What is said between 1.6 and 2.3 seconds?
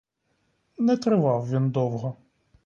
довго.